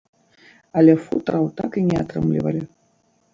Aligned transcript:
Але 0.79 0.95
футраў 1.09 1.45
так 1.61 1.77
і 1.83 1.85
не 1.91 2.01
атрымлівалі. 2.05 2.61